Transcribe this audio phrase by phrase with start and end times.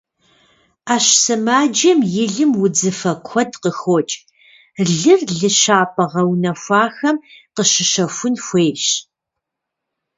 [0.85, 4.13] Ӏэщ сымаджэм и лым узыфэ куэд къыхокӏ,
[4.97, 7.15] лыр лыщапӏэ гъэунэхуахэм
[7.55, 8.85] къыщыщэхун хуейщ.